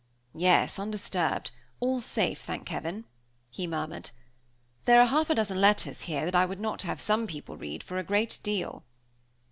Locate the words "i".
6.35-6.43